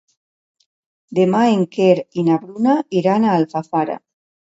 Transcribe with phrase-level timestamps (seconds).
[1.19, 4.05] Demà en Quer i na Bruna iran a Alfafara.